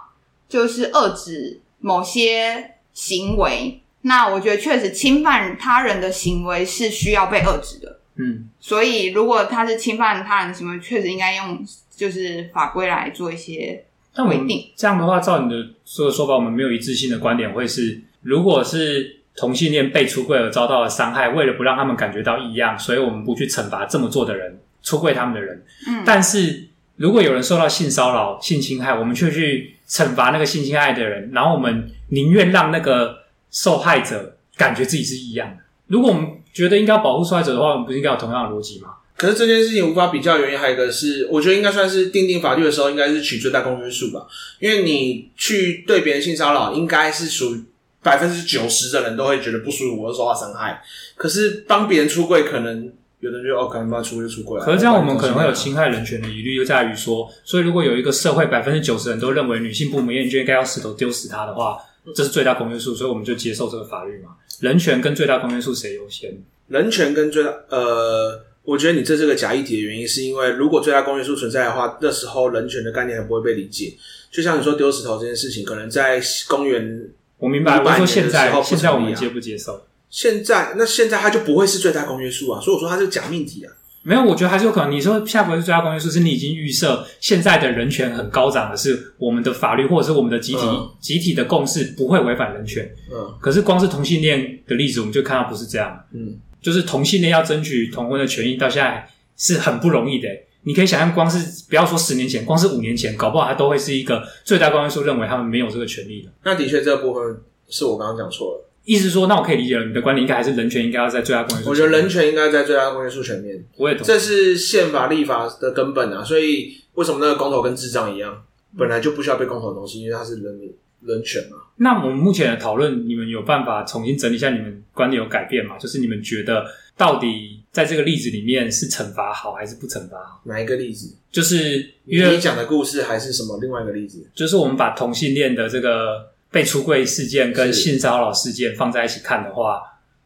[0.48, 3.80] 就是遏制某些行为。
[4.02, 7.98] 那我觉得确实侵犯他人的行为是需要被遏制的。
[8.14, 11.62] 嗯，所以如果他是侵犯他人的行为，确实应该用
[11.94, 13.84] 就是法规来做一些
[14.14, 14.70] 规定。
[14.74, 25.62] 这样的话，照你的说的说法，我们没有一致性的观点会是，如果是同性恋被出柜而遭到了伤害，为了不让他们感觉到异样，所以我们不去惩罚这么做的人，出柜他们的人。
[25.86, 35.56] 嗯，但是如果有人受到性骚扰、性侵害，我们却去惩罚那个性侵害的人，然后我们宁愿让那个受害者感觉自己是一样的。
[35.88, 38.90] 如果我们觉得应该要保护受害者的话，我们不是应该有同样的逻辑吗？
[39.16, 44.26] 可是这件事情无法比较，原因还有一个是，我觉得应该算是定定法律的时候，应该是取最大公约数吧。
[44.60, 47.64] 因为你去对别人性骚扰，应该是属于
[48.02, 50.82] 百分之九十的人都会觉得不舒服，或者受到伤害。
[51.16, 54.60] 可是帮别人出柜，可能有的人就哦，可能帮他出柜就出柜。
[54.60, 61.78] 可是这样，我们可能会有侵害人权的疑虑，就在于说，所以如果有一个社会百分之九十人都认为女性不美艳，就应该要石头丢死她的话，
[62.14, 64.30] 这是最大公约数，所以我们就接受这个法律嘛。
[64.60, 66.30] 人权跟最大公约数谁优先？
[66.68, 73.94] 人权跟最大呃，我觉得你这是个假议题的原因，是因为如果最大公约数存在的话，那时候人权的概念还不会被理解。
[74.30, 79.86] 就像你说丢石头这件事情，可能在公元我明白，我说现在现在我们接不接受？
[80.16, 83.70] 现在那现在它就不会是最大公约数啊，所以我说它是假命题啊。
[84.02, 84.90] 没有，我觉得还是有可能。
[84.90, 92.90] 你说下回是最大公约数，是你已经预设现在的人权很高涨的是我们的法律或者是我们的集体、嗯、集体的共识不会违反人权。
[93.12, 96.02] 嗯，可是光是同性恋的例子，我们就看到不是这样。
[96.14, 100.28] 嗯，就是同性恋要争取同婚的权益，到现在是很不容易的。
[100.62, 106.30] 你可以想象，光是不要说十年前，光是五年前，搞不好它都会是一个最大公约数认为他们没有这个权利的。
[106.42, 107.22] 那的确，这部分
[107.68, 108.62] 是我刚刚讲错了。
[108.86, 109.84] 意思说，那我可以理解了。
[109.84, 111.70] 你的观点应该还是人权应该要在最大公约数。
[111.70, 113.62] 我觉得人权应该在最大公约数前面。
[113.76, 114.06] 我也同意。
[114.06, 116.22] 这是宪法立法的根本啊！
[116.22, 118.44] 所以为什么那个公投跟智障一样，
[118.78, 120.60] 本来就不需要被公投的东西，因为它是人
[121.04, 121.56] 人权嘛。
[121.78, 125.76] 那我们目前的讨论，你们有办法重新整理一下你们观点有改变吗？
[125.76, 126.64] 就是你们觉得
[126.96, 130.40] 到底在这个例子里面是惩罚好还是不惩罚好？
[130.44, 131.12] 哪一个例子？
[131.32, 134.24] 就是因为你讲的故事还是什么另外一个例子？
[134.32, 136.35] 就是我们把同性恋的这个。
[136.50, 139.82] 被出柜事件跟性骚扰事件放在一起看的话，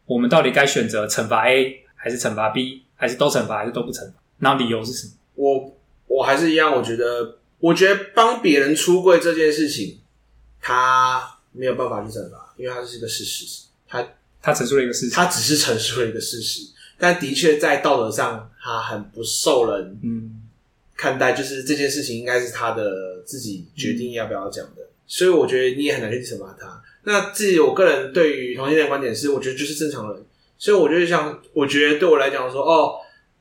[0.07, 4.13] 我们到底该选择惩罚 A 还是惩罚 B，还是都惩罚还是都不惩罚？
[4.39, 5.13] 那理由是什么？
[5.35, 10.01] 我我还是一样，我觉得，我觉得帮别人出柜这件事情，
[10.61, 14.07] 他没有办法去惩罚，因为他是一个事实，他
[14.43, 16.63] 他陈述了一个事实，他只是陈述了一个事实，
[16.99, 20.43] 但的确在道德上，他很不受人嗯
[20.97, 24.83] 看待，就是这件事情应该是他的自己决定要不要讲的。
[25.11, 26.81] 嗯所以我觉得你也很难去惩罚他。
[27.03, 30.25] 那自己我个人对于同性恋的观点是，我觉得就是正常人。
[30.57, 32.93] 所以我觉得像，我觉得对我来讲说，哦，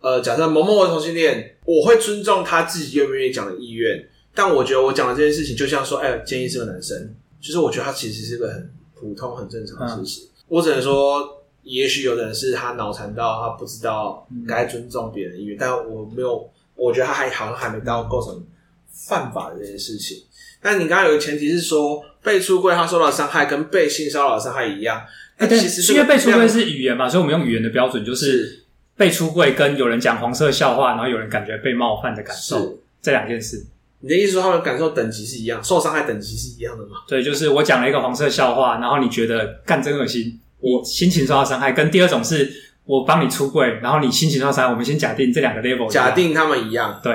[0.02, 4.04] 呃，假设某某的同性恋，我会尊重他自己愿不愿意讲的意愿。
[4.34, 10.26] 但我觉得我讲的这件事情，就像说，哎，建议是个男生，就是我觉得他其实是个很普通、很正常的事情。
[10.26, 18.44] 嗯、我只能说，也许有的人是他脑残到他不知道该尊重别人的意愿，但我没有，我觉得他还好像还没到构成
[18.92, 20.24] 犯法的这件事情。
[20.62, 25.02] 但你刚刚有个前提是说，被出柜他受到伤害跟被性骚扰伤害一样。
[25.38, 28.66] 那其实是因为被出柜是语言嘛，所以我们用语言的标准就是
[28.98, 33.66] 被出柜跟有人讲黄色笑话，然后有人感觉被冒犯的感受，这两件事。
[34.02, 36.98] 你的意思说他们感受等级是一样，受伤害等级是一样的吗？
[37.08, 41.72] 对，就是我讲了一个黄色笑话，然后你觉得干真恶心，我心情受到伤害。
[41.72, 42.50] 跟第二种是
[42.84, 44.72] 我帮你出柜，然后你心情受到伤害。
[44.72, 47.14] 我们先假定这两个 level，假定他们一样，对。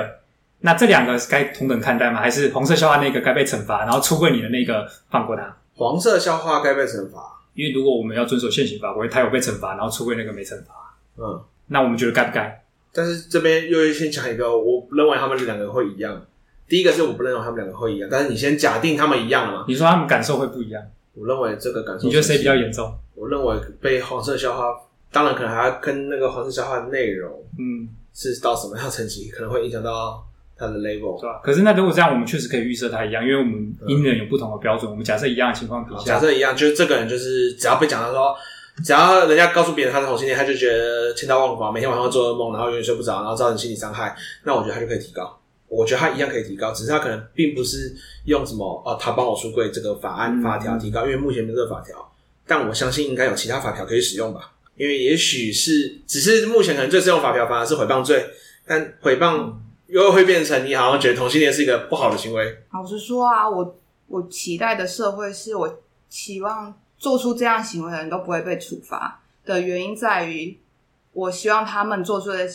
[0.61, 2.19] 那这两个该同等看待吗？
[2.19, 5.55] 还是黄色笑话那个该被惩罚，然后出柜你的那个放过他？
[5.75, 7.19] 黄色笑话该被惩罚，
[7.53, 10.73] 因为如果我们要遵守现行法规，他有被惩罚，然后出柜那个没惩罚，
[11.17, 12.63] 嗯，那我们觉得该不该？
[12.93, 16.25] 但是这边又先讲一个，我认为他们两个会一样。
[16.67, 19.65] 第一个是我不认为他们两个会一样，但是你先假定他们一样了嘛？
[19.67, 20.81] 你说他们感受会不一样？
[21.13, 22.97] 我认为这个感受，你觉得谁比较严重？
[23.13, 24.73] 我认为被黄色笑话，
[25.11, 30.25] 当然可能还要跟那个黄色笑话的内容，嗯，是到什么样层级，可能会影响到。
[30.57, 31.41] 它的 label 对吧？
[31.43, 34.89] 可是那如果这样，我们确实可以预设它一样，因为我们因人有不同的标准。
[34.89, 38.33] 嗯、我们假设一样的情况底下，假设一样，就是这个人就是只要被讲到说，
[38.83, 44.15] 只要人家告诉别人他是同性恋，他就觉得千刀万剐，每天晚上做噩梦，然后永远睡不着，然后造成心理伤害。
[44.43, 45.37] 那我觉得他就可以提高，
[45.67, 47.93] 我觉得他一样可以提高，只是他可能并不是
[48.25, 51.95] 用什么哦，他帮我出柜这个法案法条提高，因为目前没有这个法条。
[52.47, 54.51] 但我相信应该有其他法条可以使用吧？
[54.77, 58.25] 因为也许是只是目前可能最适用法条反而是诽谤罪，
[58.65, 59.51] 但诽谤。
[59.87, 62.57] 嗯又会变成你好像觉得同性恋是一个不好的行为。
[62.73, 70.57] 老实说啊，我我期待的社会是我期望做出这样行为的人都不会被处罚的原因在于，
[71.13, 72.47] 我希望他们做出的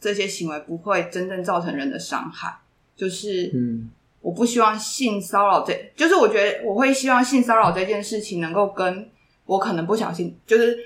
[0.00, 2.58] 这些行为不会真正造成人的伤害。
[2.96, 9.08] 就是，嗯，我不希望性骚扰这，就是我觉得我会希望性骚扰这件事情能够跟
[9.44, 10.78] 我可能不小心，就是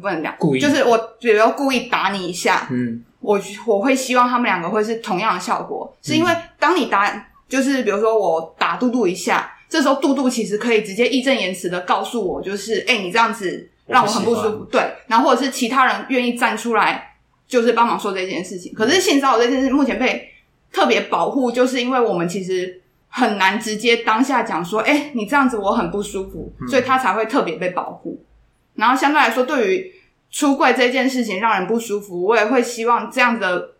[0.00, 17.14] 不能讲故意，就是我比如说故意打你一下，嗯，我我会希望他们两个会是同样的效果，是因为当你打，就是比如说我打肚肚一下，这时候肚肚其实可以直接义正言辞的告诉我，就是哎、欸，你这样子让我很不舒服，对，然后或者是其他人愿意站出来，
[17.46, 18.74] 就是帮忙说这件事情。
[18.74, 20.28] 可是性骚扰这件事目前被
[20.72, 28.20] 特别保护，就是因为我们其实很难直接当下讲说，哎、欸，你这样子我很不舒服，所以他才会特别被保护。
[28.74, 29.92] 然后相对来说，对于
[30.30, 33.70] 出柜这件事情让人不舒服，我也会希望这样的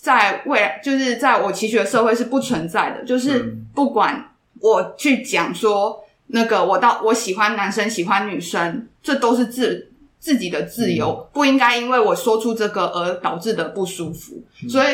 [0.00, 3.04] 在未来，就是在我期许的社会是不存在的。
[3.04, 9.90] 就是不管我去讲说那个我到我喜欢男生喜欢女生，这都是自
[10.20, 14.40] 自己的自由，不应该因为我说出这个而导致的不舒服。
[14.68, 14.86] 所以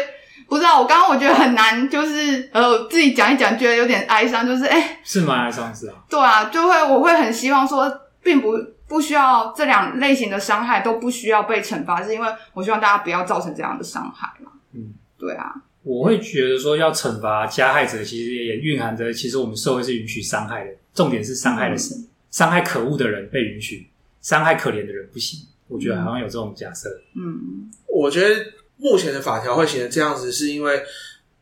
[0.49, 8.57] 不知道我刚刚我觉得很难，就是呃自己讲一讲觉得有点哀伤，就是哎，是蛮哀伤，是啊，对啊，就会我会很希望说，并不。
[8.89, 14.51] 不需要这两类型的伤害都不需要被惩罚，是因为我希望大家不要造成这样的伤害嘛。
[14.73, 23.89] 嗯，对啊，我会觉得说要惩罚加害者，其实也蕴含着，其实我们社会是允许伤害的，重点是伤害的谁，嗯、伤害可恶的人被允许，
[24.23, 25.47] 伤害可怜的人不行。
[25.69, 26.89] 我觉得好像有这种假设。
[27.15, 28.35] 嗯，我觉得
[28.79, 30.83] 目前的法条会写成这样子，是因为。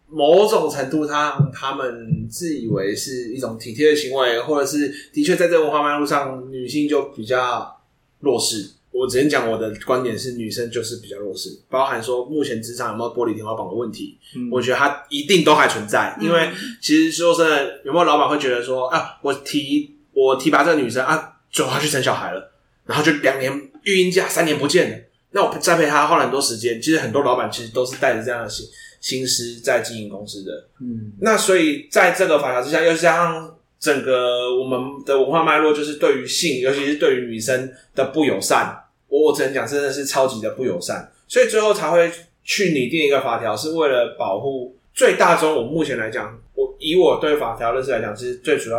[0.08, 7.80] 某种程度，上他们自以为是一种体贴的行为，或者是的确在这个文化脉络上，女性就比较
[8.20, 8.70] 弱势。
[8.92, 16.16] 我只能讲我的观点是，女生就是比较弱势，包含说目前职场有没有玻璃天花板的问题，嗯、我觉得它一定都还存在。
[16.18, 16.48] 因为
[16.80, 22.52] 其实说真的，有没有老板会觉得说啊，我提我提拔这个女生啊，最后她去生小孩了，
[22.86, 24.98] 然后就两年育婴假，三年不见了，
[25.32, 26.80] 那我栽培她花了很多时间。
[26.80, 28.64] 其实很多老板其实都是带着这样的心。
[29.00, 42.10] 心思在经营公司的，嗯，那所以在这个法条之下，又加上整个我们的文化脉络，就是对于性，尤其是对于女生的不友善，我我只能讲，真的是超级的不友善，所以最后才会
[42.42, 45.54] 去拟定一个法条，是为了保护最大宗。
[45.54, 48.78] 我目前来讲，我以我对法条认识来讲，其实最主要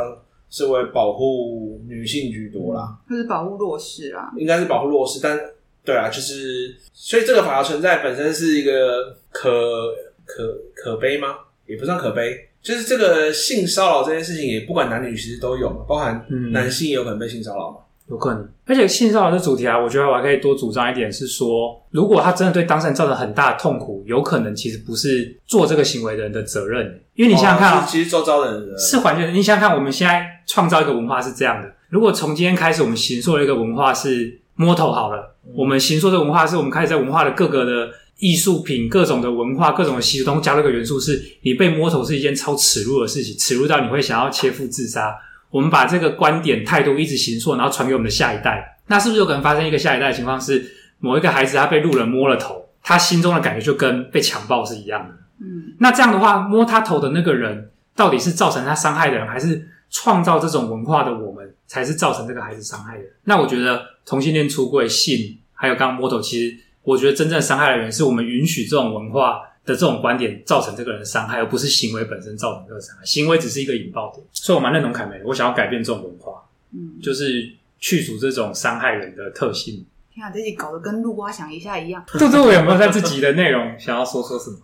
[0.49, 5.39] 是为保护女性居多啦，就是保护弱势啦，应该是保护弱势，但
[5.85, 9.93] 对啊，就是所以这个法条存在本身是一个可。
[10.27, 10.43] 可
[10.75, 11.29] 可悲吗？
[11.65, 17.77] 也不算可悲，就是这个性骚扰这件事情，也不管男女其实都有嘛，包含男性也有可能被性骚扰嘛，
[18.09, 18.49] 有可能。
[18.65, 29.33] 而且性骚扰的主题啊，我觉得我还可以多主张一点，是说，如果他真的对当事人造成很大的痛苦，有可能其实不是做这个行为的人的责任，因为你想想看啊，其实周遭的人是环境。
[29.33, 37.89] 你想想看，我们现在创造一个文化是这样的，如果从今天开始，我们行塑了一个文化是摸头好了，我们行塑的文化是我们开始在文化的各个的。
[38.17, 45.15] 艺术品、各种的文化、各种的习俗都加入一个元素，是你被摸头是一件超耻辱的事情，耻辱到你会想要切腹自杀。
[45.51, 50.65] 我们把这个观点态度一直形塑，然后传给我们的下一代，那是不是有可能发生一个下一代的情况是，
[50.99, 55.13] 某一个孩子他被路人摸了头，他心中的感觉就跟被强暴是一样的？
[55.39, 63.03] 嗯，那这样的话，摸他头的那个人到底是造成他伤害的人，还是创造这种文化的我们才是造成这个孩子伤害的？
[63.25, 66.57] 那我觉得同性恋出柜、性，还有刚刚摸头，其实。
[66.87, 73.03] 我觉得真正伤害的人是我们允许这种文化的这种观点造成这个人的伤害，而不是行为本身造成这个伤害。
[73.03, 75.21] 行为只是一个引爆点，所以我蛮认同凯梅。
[75.25, 79.85] 我想要改变这种文化，嗯，就是去除这种伤害人的特性。
[80.13, 82.01] 天啊，这集搞得跟陆蛙想一下一样。
[82.07, 84.57] 杜杜，我有没有在自己的内容想要说说什么？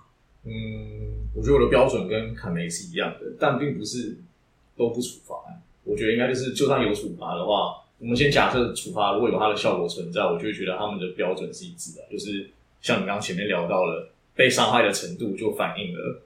[0.46, 4.18] 嗯，我觉得我的标准跟凯梅是一样的，但并不是
[4.78, 5.36] 都不处罚。
[5.84, 7.83] 我觉得应该就是，就算有处罚的话。
[8.04, 12.50] 我们先假设处罚如果有它的效果存在，我就会觉得他们的标准是一致的，就是
[12.82, 16.22] 像你刚刚前面聊到了被伤害的程度，就反映了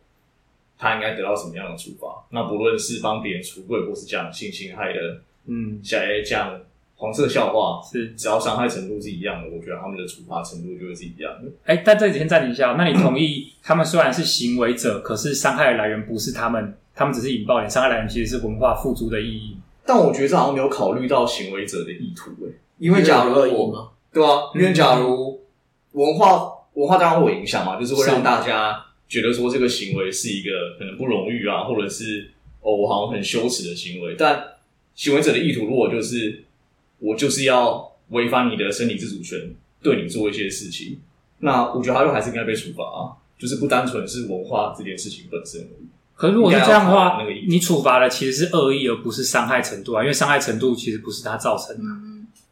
[0.75, 2.25] 他应该得到什么样的处罚。
[2.31, 6.59] 那不论是帮别人出柜，或是讲性侵害的，嗯，讲讲
[6.95, 11.51] 黄色笑话，是只要伤害程度是一样的，我觉得他们的处罚程度就会是一样的。
[11.65, 19.56] 哎、欸，但这几天暂停一下，那你同意他们虽然是行为者，可是伤害的来源不是他们，他们只是引爆点，伤害来源其实是文化付诸的意义。
[19.87, 25.39] 但我觉得这好像没有考虑到行为者的意图诶，因为假如我，对啊，因为假如
[25.93, 32.29] 文化文化当然会有影响嘛，就是会让大家觉得说这个行为是一个可能不荣誉啊，或者是
[32.61, 34.15] 哦我好像很羞耻的行为。
[34.17, 34.43] 但
[34.93, 36.43] 行为者的意图如果就是
[36.99, 39.39] 我就是要违反你的身体自主权，
[39.81, 40.99] 对你做一些事情，
[41.39, 45.87] 那我觉得他就还是应该被处罚啊，就是不单纯是文化这件事情本身而已。
[46.17, 51.83] 可是如果是这样的话，你处罚的其实是恶意，而不是伤害程度啊，因为伤害程度其实不是他造成的。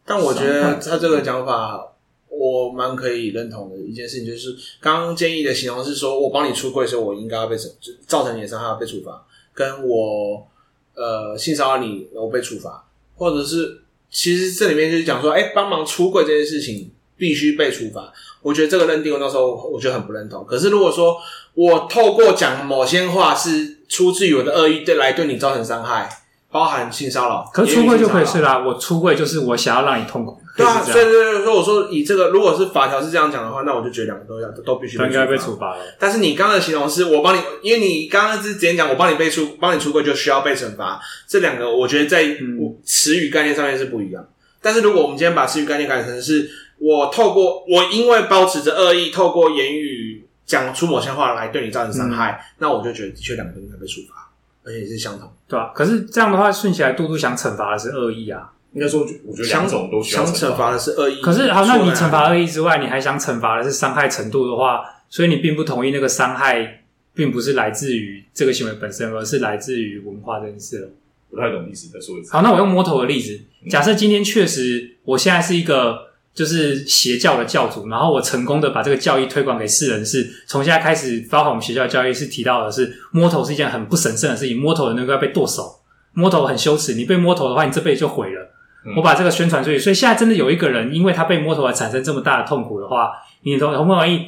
[0.05, 1.84] 但我觉得他这个讲法，
[2.30, 7.68] 我蛮可以认同的一件事情，就是刚刚建议的形容是说，我帮你出柜的时候，我应该要被惩，
[8.05, 10.47] 造成你的伤害要被处罚，跟我
[10.93, 18.11] 呃性骚扰你，我被处罚，或者是其实这里面就是讲说，哎、欸，帮忙出柜这件事情必须被处罚。
[18.41, 20.45] 我觉得这个认定，我那时候我觉得很不认同。
[20.45, 21.18] 可是如果说
[21.53, 26.09] 我透过讲某些话是出自于我的恶意，对来对你造成伤害，
[26.51, 28.59] 包含性骚扰，可是出柜就可以是啦。
[28.59, 30.39] 我出柜就是我想要让你痛苦。
[30.55, 35.84] 对啊，所以所以说我说以这个，如果是法条是这样讲的话，那我就觉得两个都要都必须应该被处罚了。
[35.99, 41.01] 但是你刚刚的形容是我帮你，因为你刚刚是直接讲我帮你被出，帮你出柜就需要被惩罚。
[41.28, 42.38] 这两个我觉得在
[42.86, 44.26] 词语概念上面是不一样。
[44.61, 54.30] 但是如果我们今天把词语概念改成是，我透过我因为保持着恶意，透过言语讲出某些话来对你造成伤害，嗯、那我就觉得的确两个应该被处罚，
[54.63, 55.71] 而且是相同，对吧、啊？
[55.73, 58.51] 可是这样的话，顺起来，嘟嘟想惩罚的是恶意啊。
[58.73, 61.21] 应该说，我觉得两种都需要想惩罚的是恶意。
[61.21, 70.89] 可是好，那你惩罚恶意之外，你还想惩罚的是伤害程度的话，所以你并不同意那个伤害，并不是来自于这个行为本身，而是来自于文化这件事了。
[71.32, 72.34] 不太懂意思，再说一次。
[72.34, 85.79] 好，那我用摸头的例子，假设今天确实，我现在是一个就是邪教的教主，然后我成功的把这个教义推广给世人，是从现在开始，包括我们学校的教育是提到的是摸头是一件很不神圣的事情，摸头的那个要被剁手，
[86.13, 88.51] 摸头很羞耻，你被摸头的话，你这辈子就毁了。
[88.95, 94.27] 我把这个宣传出去，所以现在真的有一个人，因为他被摸头而产生这么大的痛苦的话，你同同不同意？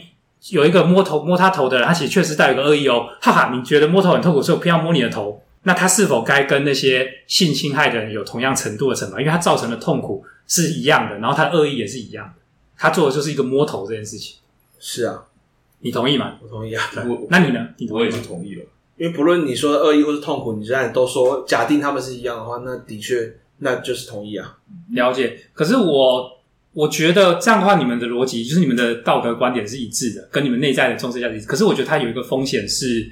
[0.51, 3.51] 有一个摸头摸他头的人，他其实确实带有个恶意哦，哈哈！
[3.53, 9.19] 你觉得摸头很痛苦，所以我偏要摸你的头，那他是否该跟那些性侵害的人有同样程度的惩罚？
[9.19, 12.41] 因为他造成了痛苦是一样的，然后他恶意也是一样的，
[12.77, 14.37] 他做的就是一个摸头这件事情。
[14.79, 15.25] 是啊，
[15.79, 16.37] 你同意吗？
[16.41, 16.83] 我同意啊。
[17.29, 17.67] 那你呢？
[17.77, 18.65] 你我也是同意了，
[18.97, 23.35] 因为不论你说的恶意或是痛苦，你现在都说假定他们是一样的话，那的确。
[23.59, 24.55] 那就是同意啊，
[24.91, 25.35] 了解。
[25.51, 26.31] 可是我
[26.73, 31.41] 我觉得这样的话，你们的逻辑就是你们的道德观点是一致的，跟你们内在的重视价值。
[31.41, 33.11] 可是我觉得它有一个风险是，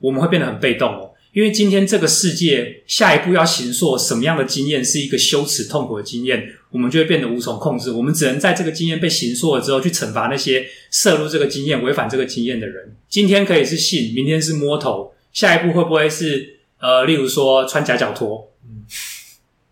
[0.00, 1.11] 我们会变得很被动哦。
[1.32, 7.90] 因为今天这个世界下一步要行塑什么样的经验是一个羞耻痛苦的经验，我们就会变得无从控制。
[7.90, 12.94] 我们只能在这个经验被行塑了之后，去惩罚那些涉入这个经验、违反这个经验的人。
[13.08, 18.52] 今天可以是性，明天是摸头，下一步会不会是呃，例如说穿夹脚拖？
[18.64, 18.84] 嗯。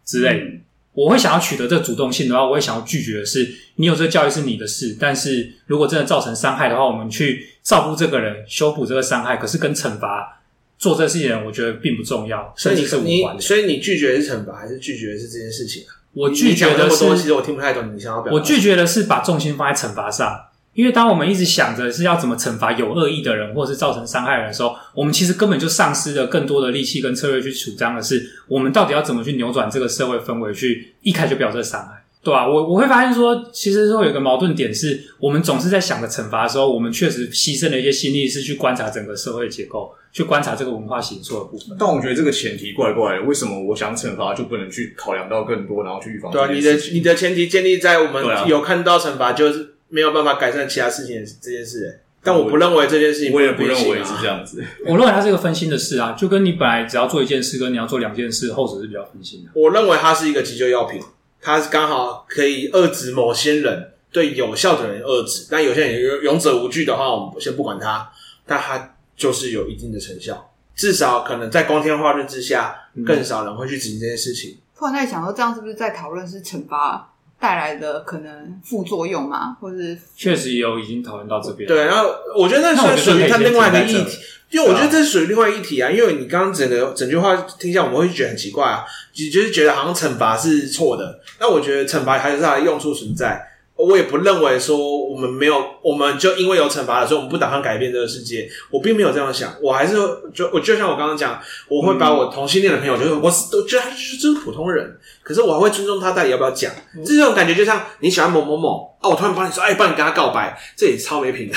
[0.02, 0.60] 之类，嗯、
[0.92, 10.39] 我会想要取得这个主动性的话，我会想要拒绝的是，你有这个教育是你的事，但是如果真的造成伤害的话，我们去照顾这个人，修补这个伤害，可是跟惩罚
[10.80, 13.40] 做这个事情的人，我觉得并不重要，甚至是无关的。
[13.40, 15.94] 所以你拒绝的是惩罚，还是拒绝的是这件事情啊？
[16.12, 18.36] 我拒绝的是，其实我听不太懂你想要表达。
[18.36, 20.46] 我拒绝的是把重心放在惩罚上。
[20.72, 32.48] 因为当我们一直想着是要怎么惩罚有恶意的人，或是造成伤害的人的时候，我们其实根本就丧失了更多的力气跟策略去主张的是，我们到底要怎么去扭转这个社会氛围，去一开就表这个伤害，对吧、啊？
[32.48, 41.76] 我我会发现说，其实说有个矛盾点是，我们总是在想着惩罚的时候，我们确实牺牲了一些心力，是去观察整个社会结构，去观察这个文化形塑的部分。
[41.78, 46.30] 但我觉得这个前提怪怪的，为什么我想惩罚就不能去考量到更多，然后去预防？
[46.30, 49.74] 对啊，你的你的前提建立在我们有看到惩罚就是。
[49.92, 54.62] 没有办法改善其他事情这件事，欸，但我不认为这件事情，我也不认为是这样子。
[54.86, 59.50] 我认为它是一个分心的事啊，就跟你本来只要做一件事，跟你要做两件事，后者是比较分心的。
[59.52, 61.00] 我认为它是一个急救药品，
[61.40, 68.10] 它是刚好可以遏制某些人对有效的人遏制，但有些人勇勇者无惧的话，我们先不管它，
[68.46, 72.76] 但它就是有一定的成效，至少可能在光天化日之下，
[73.06, 74.58] 更少人会去执行这件事情。
[74.76, 77.06] 突然在想说，这样是不是在讨论是惩罚？
[77.38, 81.66] 带来的可能副作用嘛，或是确实有已经讨论到这边。
[81.66, 84.18] 对，然后我觉得那是属于他另外一个议题，
[84.50, 85.90] 因为我觉得这是属于另外一题啊。
[85.90, 91.20] 因为你刚刚整个整句话听下，我们会觉得很奇怪啊，就就是觉得好像惩罚是错的。
[91.38, 93.46] 那我觉得惩罚还是它的用处存在。
[93.76, 94.76] 我也不认为说
[95.08, 98.46] 我们没有，我们就因为有惩罚了，所以我们不打算改变这个世界。
[98.70, 99.94] 我并没有这样想，我还是
[100.34, 106.70] 就我就像我刚刚讲，我会把我同性恋的朋友，就是我我觉得他就是就是普通人，可是我还会尊重他到底要不要讲。
[107.06, 111.54] 这种感觉就像你喜欢某某某啊，我突然帮你说，哎，帮你跟他告白，这也超没品的。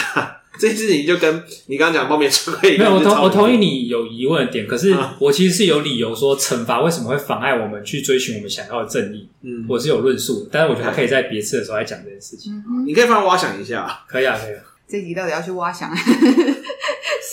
[0.59, 9.27] 这件事情就跟你刚刚讲方便出柜没有，我同我同意你有疑问的点，可是我其实是有理由说惩罚为什么会妨碍我们去追寻我们想要的正义。
[9.41, 12.53] 嗯，我是有论述的，但是我觉得他可以在别次的时候来讲这件事情。
[12.53, 14.61] 嗯、你可以放挖想一下，可以啊，可以啊。
[14.87, 15.89] 这集到底要去挖想？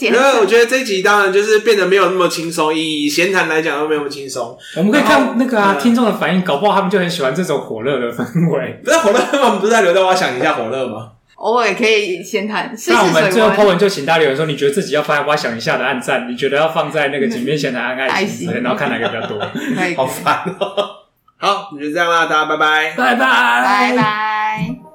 [0.01, 4.57] 因为我觉得这集当然就是变得没有那么轻松，以闲谈来讲都没有那么轻松。
[4.77, 8.81] 我们可以看那个啊，听众的反应，搞不好他们就很喜欢这种火热的氛围。
[8.83, 11.11] 不是火热，我们不是在留在挖想一下火热吗？
[11.41, 12.71] 偶尔可以先谈。
[12.89, 19.41] 那我们最后 po 文就请大家留言说，你觉得自己要放在挖想一下的暗赞，你觉得要放在那个井边闲谈按爱 心，然后看哪个比较多。
[19.97, 20.97] 好烦哦。
[21.39, 24.90] 好，那就这样啦，大家拜拜，拜拜，拜拜。